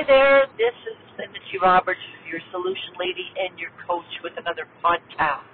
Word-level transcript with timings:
Hi 0.00 0.06
there, 0.06 0.46
this 0.56 0.72
is 0.88 0.96
Linda 1.18 1.38
G. 1.52 1.58
Roberts, 1.60 2.00
your 2.26 2.40
solution 2.50 2.96
lady 2.98 3.28
and 3.36 3.58
your 3.58 3.68
coach 3.86 4.08
with 4.24 4.32
another 4.38 4.64
podcast. 4.82 5.44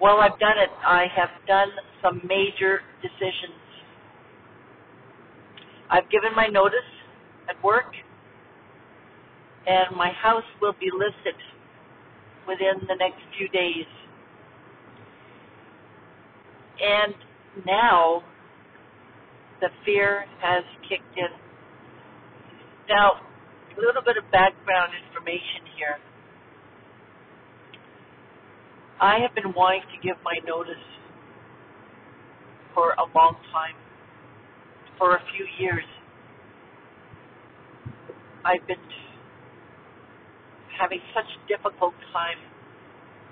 Well, 0.00 0.20
I've 0.20 0.38
done 0.40 0.56
it. 0.56 0.70
I 0.82 1.04
have 1.14 1.28
done 1.46 1.68
some 2.00 2.22
major 2.26 2.80
decisions. 3.02 3.60
I've 5.90 6.08
given 6.08 6.34
my 6.34 6.46
notice 6.46 6.88
at 7.50 7.62
work, 7.62 7.92
and 9.66 9.94
my 9.94 10.10
house 10.12 10.48
will 10.62 10.74
be 10.80 10.88
listed 10.90 11.36
within 12.48 12.80
the 12.88 12.96
next 12.98 13.20
few 13.36 13.48
days. 13.50 13.84
And 16.80 17.14
now 17.66 18.22
the 19.60 19.68
fear 19.84 20.24
has 20.40 20.64
kicked 20.88 21.18
in. 21.18 21.49
Now, 22.90 23.22
a 23.78 23.80
little 23.80 24.02
bit 24.02 24.18
of 24.18 24.24
background 24.32 24.92
information 25.06 25.62
here. 25.78 25.98
I 29.00 29.20
have 29.20 29.34
been 29.34 29.54
wanting 29.54 29.82
to 29.94 30.06
give 30.06 30.16
my 30.24 30.38
notice 30.46 30.82
for 32.74 32.92
a 32.92 33.06
long 33.16 33.36
time, 33.52 33.76
for 34.98 35.16
a 35.16 35.20
few 35.36 35.46
years. 35.58 35.84
I've 38.44 38.66
been 38.66 38.78
having 40.80 41.00
such 41.14 41.26
a 41.26 41.48
difficult 41.48 41.94
time 42.12 42.38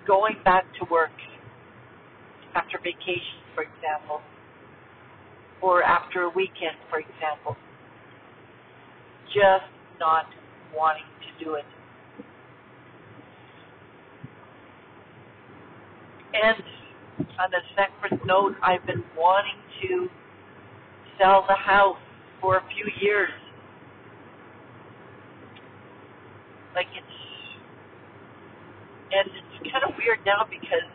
going 0.06 0.36
back 0.44 0.64
to 0.80 0.86
work 0.90 1.10
after 2.54 2.78
vacation, 2.78 3.42
for 3.54 3.62
example, 3.64 4.20
or 5.62 5.82
after 5.82 6.22
a 6.22 6.30
weekend, 6.30 6.78
for 6.90 7.00
example. 7.00 7.56
Just 9.28 9.70
not 10.00 10.26
wanting 10.74 11.04
to 11.20 11.44
do 11.44 11.54
it. 11.54 11.64
And 16.34 16.62
on 17.38 17.50
a 17.52 17.62
separate 17.74 18.24
note, 18.26 18.54
I've 18.62 18.84
been 18.86 19.02
wanting 19.16 19.58
to 19.82 20.08
sell 21.18 21.44
the 21.48 21.54
house 21.54 21.98
for 22.40 22.56
a 22.58 22.62
few 22.74 22.90
years. 23.00 23.30
Like 26.74 26.86
it's, 26.94 27.06
and 29.12 29.28
it's 29.28 29.72
kind 29.72 29.84
of 29.84 29.96
weird 29.98 30.18
now 30.24 30.46
because 30.48 30.86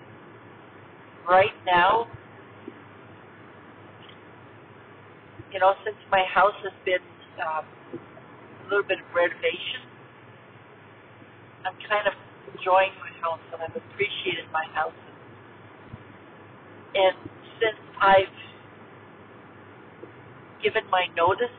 right 1.30 1.54
now, 1.66 2.08
you 5.52 5.60
know, 5.60 5.74
since 5.84 5.98
my 6.12 6.24
house 6.34 6.54
has 6.64 6.74
been 6.86 7.04
um, 7.42 7.66
little 8.74 8.90
bit 8.90 8.98
of 8.98 9.06
renovation, 9.14 9.86
I'm 11.62 11.78
kind 11.86 12.10
of 12.10 12.14
enjoying 12.50 12.90
my 12.98 13.14
house 13.22 13.40
and 13.54 13.62
I've 13.62 13.76
appreciated 13.78 14.50
my 14.52 14.66
house. 14.74 14.98
And 16.96 17.16
since 17.62 17.78
I've 18.02 18.34
given 20.64 20.84
my 20.90 21.06
notice, 21.16 21.54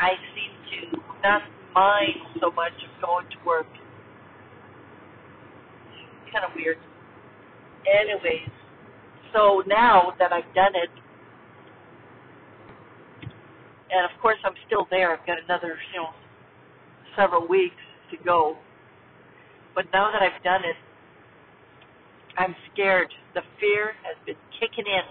I 0.00 0.16
seem 0.32 0.52
to 0.72 0.98
not 1.22 1.42
mind 1.74 2.16
so 2.40 2.50
much 2.50 2.72
of 2.72 2.90
going 3.04 3.26
to 3.28 3.36
work. 3.46 3.68
It's 5.92 6.32
kind 6.32 6.44
of 6.48 6.56
weird. 6.56 6.78
Anyways, 7.84 8.48
so 9.34 9.62
now 9.66 10.14
that 10.18 10.32
I've 10.32 10.48
done 10.54 10.72
it, 10.74 10.90
and 13.92 14.04
of 14.04 14.20
course 14.20 14.38
I'm 14.44 14.54
still 14.66 14.86
there. 14.90 15.12
I've 15.12 15.26
got 15.26 15.38
another, 15.44 15.76
you 15.92 16.00
know, 16.00 16.10
several 17.16 17.46
weeks 17.46 17.82
to 18.10 18.16
go. 18.24 18.56
But 19.74 19.86
now 19.92 20.10
that 20.12 20.22
I've 20.22 20.42
done 20.42 20.62
it, 20.64 20.76
I'm 22.38 22.54
scared. 22.72 23.12
The 23.34 23.42
fear 23.60 23.92
has 24.02 24.16
been 24.26 24.36
kicking 24.60 24.86
in. 24.86 25.06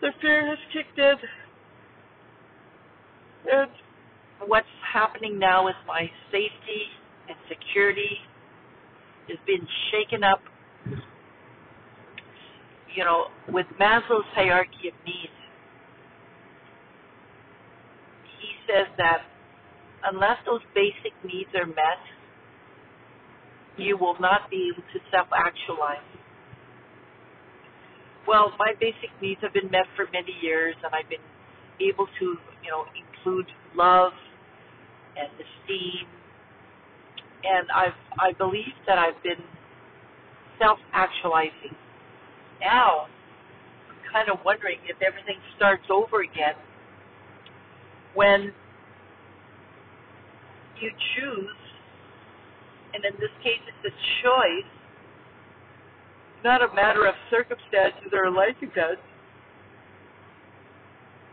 The 0.00 0.10
fear 0.20 0.46
has 0.46 0.58
kicked 0.72 0.98
in. 0.98 1.14
And 3.52 3.70
what's 4.46 4.66
happening 4.92 5.38
now 5.38 5.68
is 5.68 5.74
my 5.86 6.10
safety 6.30 6.82
and 7.28 7.36
security 7.48 8.18
is 9.28 9.38
being 9.46 9.66
shaken 9.90 10.24
up. 10.24 10.40
You 12.94 13.04
know, 13.04 13.26
with 13.48 13.66
Maslow's 13.80 14.26
hierarchy 14.34 14.88
of 14.88 14.94
needs, 15.06 15.38
he 18.40 18.48
says 18.70 18.86
that 18.98 19.26
unless 20.04 20.38
those 20.46 20.62
basic 20.74 21.12
needs 21.24 21.50
are 21.54 21.66
met, 21.66 21.98
you 23.76 23.96
will 23.96 24.16
not 24.20 24.50
be 24.50 24.70
able 24.72 24.86
to 24.92 24.98
self 25.10 25.28
actualize. 25.34 26.04
Well, 28.28 28.52
my 28.58 28.74
basic 28.78 29.10
needs 29.20 29.40
have 29.42 29.52
been 29.52 29.70
met 29.70 29.86
for 29.96 30.06
many 30.12 30.36
years, 30.42 30.76
and 30.84 30.94
I've 30.94 31.08
been 31.08 31.24
able 31.80 32.06
to, 32.06 32.26
you 32.62 32.70
know, 32.70 32.84
include 32.94 33.46
love 33.74 34.12
and 35.16 35.28
esteem, 35.34 36.06
and 37.42 37.66
I've 37.74 37.98
I 38.18 38.32
believe 38.38 38.76
that 38.86 38.98
I've 38.98 39.20
been 39.22 39.42
self 40.58 40.78
actualizing. 40.92 41.74
Now, 42.60 43.08
I'm 43.88 44.12
kind 44.12 44.28
of 44.28 44.44
wondering 44.44 44.78
if 44.84 45.00
everything 45.02 45.40
starts 45.56 45.84
over 45.90 46.22
again 46.22 46.54
when 48.14 48.52
you 50.80 50.90
choose, 51.16 51.60
and 52.94 53.04
in 53.04 53.12
this 53.20 53.30
case 53.42 53.60
it's 53.68 53.94
a 53.94 53.94
choice, 54.22 54.70
not 56.44 56.62
a 56.62 56.74
matter 56.74 57.06
of 57.06 57.14
circumstances 57.30 58.10
or 58.12 58.30
life 58.30 58.56
events, 58.62 59.02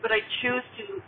but 0.01 0.11
I 0.11 0.19
choose 0.41 0.63
to 0.79 1.01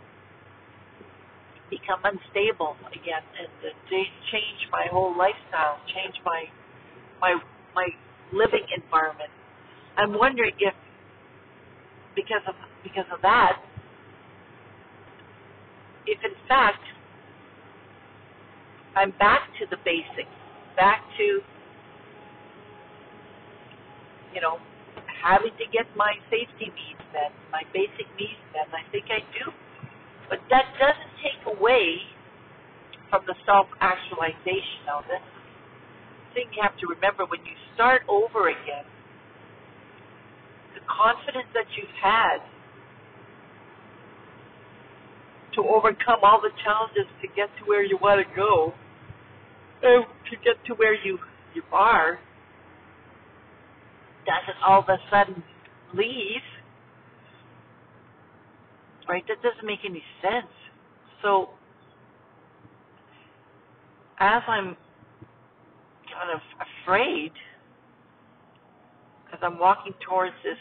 become 1.70 2.00
unstable 2.02 2.74
again 2.90 3.22
and 3.38 3.48
change 3.90 4.60
my 4.72 4.86
whole 4.90 5.16
lifestyle, 5.16 5.78
change 5.94 6.16
my 6.24 6.44
my 7.20 7.38
my 7.74 7.88
living 8.32 8.66
environment. 8.74 9.30
I'm 9.96 10.18
wondering 10.18 10.52
if 10.58 10.74
because 12.16 12.42
of 12.48 12.54
because 12.82 13.06
of 13.12 13.22
that, 13.22 13.62
if 16.10 16.18
in 16.26 16.34
fact 16.48 16.82
I'm 18.96 19.14
back 19.22 19.46
to 19.62 19.66
the 19.70 19.78
basics, 19.86 20.34
back 20.76 21.06
to 21.16 21.26
you 24.34 24.40
know 24.42 24.58
having 25.22 25.52
to 25.54 25.66
get 25.70 25.86
my 25.96 26.14
safety 26.30 26.74
needs 26.74 27.04
met, 27.12 27.30
my 27.52 27.62
basic 27.72 28.08
needs 28.18 28.40
met. 28.50 28.66
I 28.74 28.82
think 28.90 29.06
I 29.08 29.22
do, 29.38 29.52
but 30.28 30.40
that 30.50 30.66
doesn't 30.80 31.14
take 31.22 31.40
away 31.46 32.02
from 33.10 33.22
the 33.26 33.34
self-actualization. 33.46 34.86
Now, 34.86 35.02
this 35.06 35.22
thing 36.34 36.46
you 36.54 36.62
have 36.62 36.78
to 36.78 36.86
remember 36.86 37.26
when 37.26 37.44
you 37.44 37.54
start 37.74 38.02
over 38.08 38.48
again, 38.48 38.86
the 40.74 40.82
confidence 40.86 41.50
that 41.54 41.66
you've 41.76 41.98
had 42.00 42.40
to 45.54 45.62
overcome 45.62 46.20
all 46.22 46.40
the 46.40 46.50
challenges 46.64 47.06
to 47.22 47.28
get 47.28 47.48
to 47.58 47.64
where 47.66 47.84
you 47.84 47.98
want 48.00 48.20
to 48.26 48.36
go, 48.36 48.72
and 49.82 50.04
to 50.30 50.36
get 50.44 50.56
to 50.66 50.74
where 50.74 50.94
you 50.94 51.18
you 51.54 51.62
are, 51.72 52.18
doesn't 54.26 54.62
all 54.66 54.80
of 54.80 54.88
a 54.88 54.98
sudden 55.10 55.42
leave. 55.94 56.42
Right? 59.08 59.24
That 59.26 59.42
doesn't 59.42 59.66
make 59.66 59.80
any 59.84 60.02
sense. 60.22 60.52
So, 61.22 61.50
as 64.20 64.42
I'm 64.46 64.76
kind 66.12 66.30
of 66.32 66.40
afraid, 66.84 67.32
as 69.32 69.40
I'm 69.42 69.58
walking 69.58 69.94
towards 70.06 70.34
this 70.44 70.58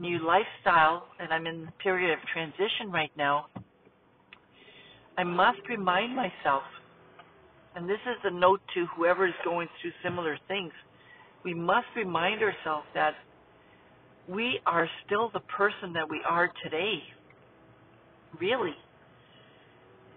new 0.00 0.18
lifestyle, 0.24 1.04
and 1.18 1.32
I'm 1.32 1.46
in 1.46 1.66
the 1.66 1.72
period 1.82 2.12
of 2.12 2.18
transition 2.32 2.90
right 2.92 3.10
now, 3.16 3.46
I 5.16 5.24
must 5.24 5.58
remind 5.68 6.14
myself, 6.14 6.62
and 7.74 7.88
this 7.88 7.98
is 8.06 8.16
a 8.24 8.30
note 8.30 8.60
to 8.74 8.86
whoever 8.96 9.26
is 9.26 9.34
going 9.44 9.68
through 9.80 9.90
similar 10.02 10.38
things, 10.46 10.72
we 11.44 11.54
must 11.54 11.86
remind 11.96 12.42
ourselves 12.42 12.86
that 12.94 13.14
we 14.28 14.60
are 14.66 14.88
still 15.06 15.30
the 15.32 15.40
person 15.40 15.92
that 15.94 16.08
we 16.08 16.20
are 16.28 16.50
today. 16.62 16.98
Really. 18.40 18.74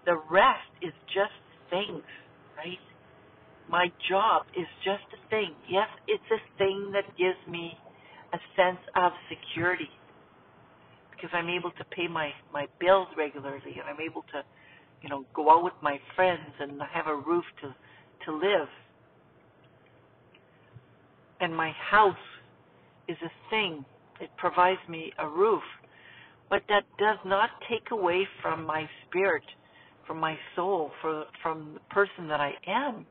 The 0.04 0.20
rest 0.30 0.70
is 0.82 0.92
just 1.14 1.32
things, 1.70 2.02
right? 2.56 2.78
My 3.70 3.86
job 4.10 4.42
is 4.56 4.66
just 4.84 5.04
a 5.14 5.28
thing. 5.30 5.54
Yes, 5.70 5.88
it's 6.06 6.22
a 6.30 6.58
thing 6.58 6.92
that 6.92 7.04
gives 7.16 7.38
me 7.48 7.72
a 8.32 8.38
sense 8.56 8.80
of 8.96 9.12
security. 9.30 9.90
because 11.12 11.30
I'm 11.34 11.48
able 11.50 11.72
to 11.72 11.84
pay 11.96 12.08
my 12.08 12.30
my 12.52 12.66
bills 12.80 13.08
regularly 13.16 13.74
and 13.78 13.88
I'm 13.88 14.00
able 14.00 14.22
to, 14.32 14.42
you 15.02 15.08
know, 15.08 15.26
go 15.34 15.50
out 15.50 15.64
with 15.64 15.74
my 15.82 15.98
friends 16.16 16.52
and 16.60 16.80
have 16.92 17.08
a 17.08 17.16
roof 17.16 17.44
to 17.62 17.74
to 18.26 18.32
live. 18.36 18.68
And 21.40 21.56
my 21.56 21.72
house 21.90 22.14
is 23.08 23.16
a 23.24 23.30
thing. 23.50 23.84
It 24.20 24.30
provides 24.38 24.80
me 24.88 25.12
a 25.18 25.28
roof. 25.28 25.62
But 26.50 26.62
that 26.68 26.84
does 26.98 27.18
not 27.26 27.50
take 27.70 27.90
away 27.92 28.26
from 28.42 28.64
my 28.66 28.86
spirit, 29.08 29.44
from 30.06 30.20
my 30.20 30.36
soul, 30.56 30.90
for, 31.02 31.24
from 31.42 31.74
the 31.74 31.80
person 31.94 32.28
that 32.28 32.40
I 32.40 32.52
am. 32.68 33.06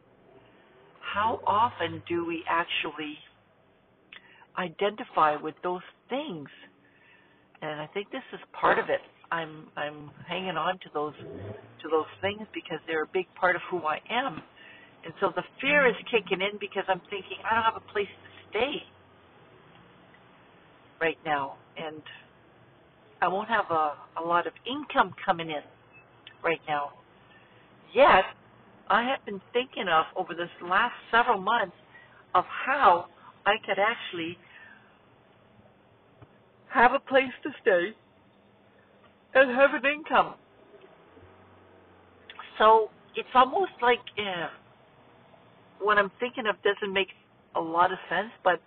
How 1.14 1.42
often 1.48 2.04
do 2.08 2.26
we 2.26 2.44
actually 2.50 3.16
identify 4.58 5.36
with 5.38 5.56
those 5.64 5.82
things? 6.10 6.50
And 7.62 7.82
I 7.82 7.88
think 7.94 8.12
this 8.12 8.24
is 8.34 8.40
part 8.60 8.80
of 8.80 8.90
it. 8.90 9.02
I'm 9.32 9.68
I'm 9.78 10.12
hanging 10.28 10.58
on 10.58 10.76
to 10.80 10.90
those 10.94 11.16
to 11.82 11.90
those 11.90 12.10
things 12.22 12.48
because 12.54 12.80
they're 12.88 13.04
a 13.04 13.14
big 13.14 13.28
part 13.40 13.56
of 13.56 13.62
who 13.70 13.80
I 13.86 14.00
am. 14.10 14.42
And 15.06 15.14
so 15.20 15.32
the 15.36 15.44
fear 15.62 15.88
is 15.88 15.96
kicking 16.12 16.42
in 16.42 16.58
because 16.60 16.84
I'm 16.88 17.02
thinking 17.10 17.38
I 17.50 17.56
don't 17.56 17.64
have 17.64 17.78
a 17.78 17.92
place 17.94 18.08
to 18.10 18.30
stay 18.50 18.84
right 21.02 21.18
now 21.26 21.58
and 21.78 22.04
I 23.22 23.28
won't 23.28 23.50
have 23.50 23.66
a, 23.72 23.94
a 24.22 24.24
lot 24.26 24.48
of 24.48 24.54
income 24.68 25.14
coming 25.26 25.50
in 25.50 25.64
right 26.44 26.62
now. 26.68 26.92
Yet, 27.94 28.26
I 28.90 29.04
have 29.04 29.26
been 29.26 29.42
thinking 29.54 29.88
of 29.90 30.06
over 30.18 30.34
this 30.34 30.50
last 30.64 30.94
several 31.12 31.40
months 31.42 31.76
of 32.36 32.46
how 32.46 33.08
I 33.46 33.56
could 33.66 33.80
actually 33.80 34.38
have 36.70 36.94
a 36.94 37.00
place 37.00 37.34
to 37.44 37.50
stay 37.62 37.96
and 39.34 39.52
have 39.52 39.72
an 39.74 39.86
income. 39.86 40.36
So 42.58 42.90
it's 43.16 43.30
almost 43.34 43.72
like 43.82 44.00
uh, 44.18 44.48
what 45.80 45.98
I'm 45.98 46.12
thinking 46.20 46.46
of 46.48 46.56
doesn't 46.64 46.94
make 46.94 47.10
a 47.56 47.62
lot 47.62 47.92
of 47.92 47.98
sense, 48.10 48.30
but 48.44 48.62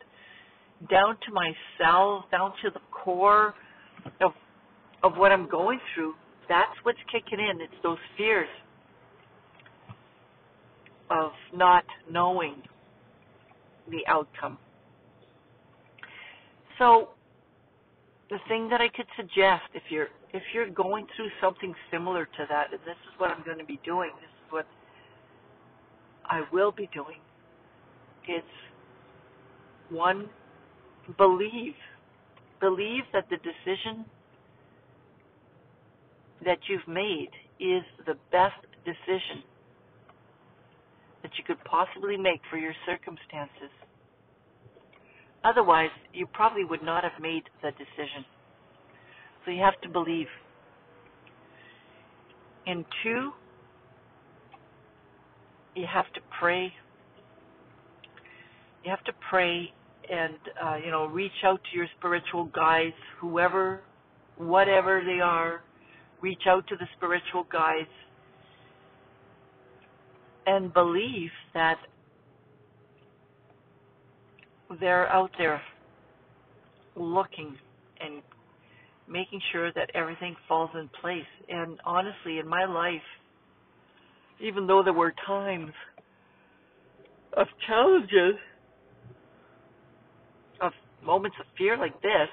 down 0.90 1.16
to 1.26 1.32
my 1.32 1.52
cells, 1.78 2.24
down 2.30 2.52
to 2.62 2.70
the 2.70 2.80
core 2.90 3.54
of 4.20 4.32
of 5.02 5.16
what 5.18 5.32
I'm 5.32 5.48
going 5.48 5.78
through, 5.94 6.14
that's 6.48 6.72
what's 6.82 6.98
kicking 7.12 7.38
in. 7.38 7.60
It's 7.60 7.74
those 7.82 7.98
fears 8.16 8.48
of 11.10 11.32
not 11.54 11.84
knowing 12.10 12.62
the 13.90 14.00
outcome. 14.08 14.58
So 16.78 17.10
the 18.30 18.38
thing 18.48 18.68
that 18.70 18.80
I 18.80 18.88
could 18.88 19.06
suggest 19.16 19.62
if 19.74 19.82
you're 19.90 20.08
if 20.32 20.42
you're 20.52 20.70
going 20.70 21.06
through 21.14 21.28
something 21.40 21.74
similar 21.90 22.24
to 22.24 22.46
that, 22.48 22.72
and 22.72 22.80
this 22.80 22.96
is 23.06 23.18
what 23.18 23.30
I'm 23.30 23.44
going 23.44 23.58
to 23.58 23.64
be 23.64 23.78
doing, 23.84 24.10
this 24.20 24.30
is 24.30 24.52
what 24.52 24.66
I 26.26 26.42
will 26.52 26.72
be 26.72 26.88
doing. 26.92 27.18
It's 28.26 28.46
one 29.90 30.28
believe 31.16 31.74
believe 32.60 33.02
that 33.12 33.26
the 33.30 33.36
decision 33.36 34.04
that 36.44 36.58
you've 36.68 36.88
made 36.88 37.30
is 37.60 37.82
the 38.06 38.16
best 38.32 38.56
decision 38.84 39.42
that 41.22 41.32
you 41.38 41.44
could 41.44 41.62
possibly 41.64 42.16
make 42.16 42.40
for 42.50 42.58
your 42.58 42.74
circumstances. 42.86 43.70
Otherwise, 45.44 45.90
you 46.12 46.26
probably 46.26 46.64
would 46.64 46.82
not 46.82 47.04
have 47.04 47.20
made 47.20 47.42
the 47.62 47.70
decision. 47.72 48.24
So 49.44 49.50
you 49.50 49.62
have 49.62 49.78
to 49.82 49.88
believe. 49.88 50.26
And 52.66 52.84
two, 53.02 53.30
you 55.74 55.86
have 55.92 56.10
to 56.14 56.20
pray. 56.40 56.72
You 58.84 58.90
have 58.90 59.04
to 59.04 59.12
pray 59.30 59.70
and 60.10 60.34
uh, 60.62 60.76
you 60.84 60.90
know 60.90 61.06
reach 61.06 61.32
out 61.44 61.60
to 61.70 61.76
your 61.76 61.86
spiritual 61.98 62.46
guides, 62.46 62.94
whoever, 63.20 63.80
whatever 64.36 65.02
they 65.04 65.20
are, 65.20 65.62
reach 66.20 66.42
out 66.48 66.66
to 66.68 66.76
the 66.76 66.86
spiritual 66.96 67.46
guides 67.50 67.88
and 70.46 70.72
believe 70.72 71.30
that 71.54 71.78
they're 74.80 75.08
out 75.08 75.30
there 75.38 75.60
looking 76.96 77.56
and 78.00 78.22
making 79.08 79.40
sure 79.52 79.72
that 79.72 79.90
everything 79.94 80.34
falls 80.48 80.70
in 80.74 80.88
place. 81.00 81.22
And 81.48 81.78
honestly, 81.84 82.38
in 82.38 82.48
my 82.48 82.64
life, 82.64 83.02
even 84.40 84.66
though 84.66 84.82
there 84.82 84.92
were 84.92 85.14
times 85.26 85.72
of 87.36 87.46
challenges, 87.66 88.36
of 90.60 90.72
moments 91.04 91.36
of 91.40 91.46
fear 91.58 91.76
like 91.76 92.00
this, 92.02 92.28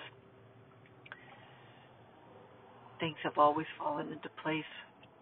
things 3.00 3.16
have 3.24 3.38
always 3.38 3.68
fallen 3.78 4.08
into 4.08 4.30
place. 4.44 4.64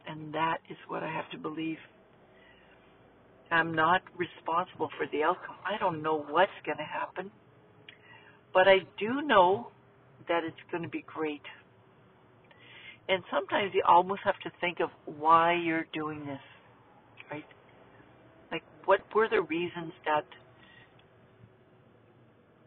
And 0.07 0.33
that 0.33 0.57
is 0.69 0.77
what 0.87 1.03
I 1.03 1.11
have 1.11 1.29
to 1.31 1.37
believe. 1.37 1.77
I'm 3.51 3.73
not 3.73 4.01
responsible 4.17 4.89
for 4.97 5.07
the 5.11 5.23
outcome. 5.23 5.55
I 5.65 5.77
don't 5.79 6.03
know 6.03 6.25
what's 6.29 6.51
going 6.65 6.77
to 6.77 6.83
happen. 6.83 7.31
But 8.53 8.67
I 8.67 8.79
do 8.99 9.21
know 9.21 9.67
that 10.27 10.43
it's 10.43 10.55
going 10.71 10.83
to 10.83 10.89
be 10.89 11.03
great. 11.07 11.41
And 13.07 13.23
sometimes 13.31 13.71
you 13.73 13.81
almost 13.87 14.21
have 14.23 14.39
to 14.43 14.51
think 14.61 14.79
of 14.79 14.89
why 15.05 15.53
you're 15.55 15.87
doing 15.93 16.19
this, 16.25 16.39
right? 17.31 17.45
Like, 18.51 18.63
what 18.85 18.99
were 19.15 19.27
the 19.27 19.41
reasons 19.41 19.93
that 20.05 20.25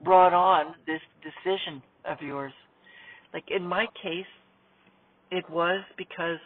brought 0.03 0.33
on 0.33 0.75
this 0.87 1.01
decision 1.23 1.81
of 2.05 2.21
yours? 2.21 2.53
Like, 3.33 3.45
in 3.55 3.65
my 3.65 3.87
case, 4.03 4.27
it 5.31 5.49
was 5.49 5.83
because 5.97 6.39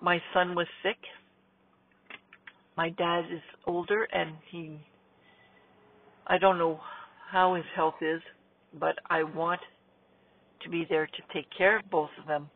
my 0.00 0.20
son 0.32 0.54
was 0.54 0.66
sick. 0.82 0.98
My 2.76 2.90
dad 2.90 3.24
is 3.32 3.40
older 3.66 4.06
and 4.12 4.32
he 4.50 4.78
I 6.26 6.38
don't 6.38 6.58
know 6.58 6.80
how 7.30 7.54
his 7.54 7.64
health 7.74 7.94
is, 8.00 8.20
but 8.80 8.96
I 9.08 9.22
want 9.22 9.60
to 10.62 10.68
be 10.68 10.86
there 10.88 11.06
to 11.06 11.34
take 11.34 11.46
care 11.56 11.78
of 11.78 11.88
both 11.90 12.10
of 12.20 12.26
them. 12.26 12.50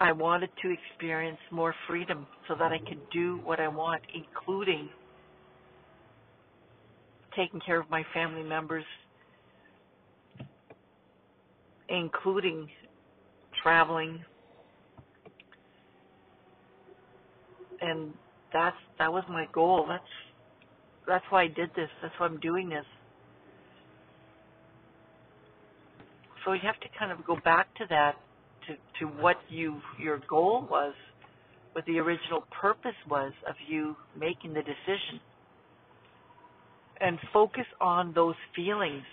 I 0.00 0.12
wanted 0.12 0.48
to 0.62 0.70
experience 0.72 1.38
more 1.50 1.74
freedom 1.86 2.26
so 2.48 2.54
that 2.54 2.72
I 2.72 2.78
could 2.78 3.02
do 3.12 3.40
what 3.44 3.60
I 3.60 3.68
want, 3.68 4.00
including 4.14 4.88
taking 7.36 7.60
care 7.60 7.78
of 7.78 7.90
my 7.90 8.02
family 8.14 8.42
members 8.42 8.84
including 11.90 12.68
traveling 13.62 14.24
and 17.80 18.12
that's 18.52 18.76
that 18.98 19.12
was 19.12 19.24
my 19.28 19.46
goal. 19.52 19.86
That's 19.88 20.02
that's 21.06 21.24
why 21.30 21.42
I 21.44 21.46
did 21.48 21.70
this. 21.76 21.88
That's 22.02 22.14
why 22.18 22.26
I'm 22.26 22.40
doing 22.40 22.68
this. 22.68 22.84
So 26.44 26.52
you 26.52 26.60
have 26.62 26.80
to 26.80 26.88
kind 26.98 27.12
of 27.12 27.24
go 27.26 27.36
back 27.44 27.74
to 27.76 27.84
that 27.90 28.16
to 28.66 28.74
to 29.00 29.12
what 29.20 29.36
you 29.48 29.80
your 29.98 30.20
goal 30.28 30.66
was 30.70 30.94
what 31.72 31.84
the 31.86 31.98
original 31.98 32.44
purpose 32.60 32.96
was 33.08 33.32
of 33.48 33.54
you 33.68 33.96
making 34.18 34.52
the 34.54 34.60
decision. 34.62 35.20
And 37.00 37.18
focus 37.32 37.66
on 37.80 38.12
those 38.14 38.34
feelings 38.54 39.04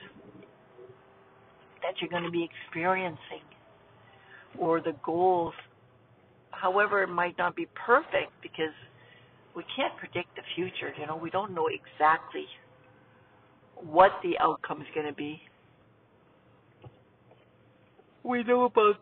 that 1.82 1.94
you're 2.02 2.10
going 2.10 2.24
to 2.24 2.32
be 2.32 2.44
experiencing 2.66 3.46
or 4.60 4.82
the 4.82 4.94
goals. 5.06 5.54
However, 6.60 7.04
it 7.04 7.08
might 7.10 7.38
not 7.38 7.56
be 7.56 7.68
perfect 7.86 8.32
because 8.42 8.74
we 9.56 9.64
can't 9.76 9.96
predict 9.98 10.36
the 10.36 10.42
future. 10.56 10.94
You 11.00 11.08
know, 11.08 11.16
we 11.16 11.30
don't 11.30 11.54
know 11.54 11.68
exactly 11.68 12.46
what 13.76 14.12
the 14.24 14.38
outcome 14.40 14.82
is 14.82 14.88
going 14.94 15.08
to 15.08 15.14
be. 15.14 15.40
We 18.24 18.44
know 18.44 18.66
about 18.66 18.98